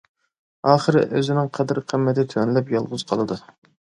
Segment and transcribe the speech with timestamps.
[0.69, 3.41] ئاخىرى ئۆزىنىڭ قەدىر-قىممىتى تۆۋەنلەپ يالغۇز قالىدۇ.